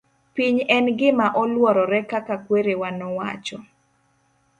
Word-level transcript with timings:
piny 0.35 0.57
en 0.75 0.85
gima 0.99 1.27
olworore 1.41 1.99
kaka 2.11 2.35
kwerewa 2.45 2.89
nowacho 2.99 3.57